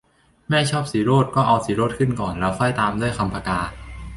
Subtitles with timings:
[0.49, 3.59] แม่ชอบศิโรตม์ก็เอาศิโรตม์ขึ้นก่อน แล้วค่อยตามด้วยคำผกา